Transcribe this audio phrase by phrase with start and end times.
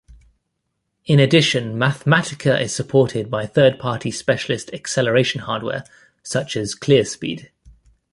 [1.05, 5.83] In addition Mathematica is supported by third party specialist acceleration hardware
[6.23, 7.49] such as ClearSpeed.